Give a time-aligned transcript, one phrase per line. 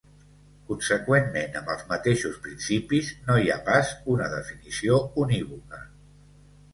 [0.69, 5.83] Conseqüentment amb els mateixos principis, no hi ha pas una definició unívoca.